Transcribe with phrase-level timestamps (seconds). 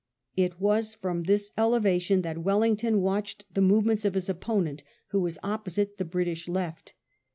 [0.35, 5.37] It was from this elevation that Wellington watched the movements of his opponent, who was
[5.43, 6.95] opposite the British left.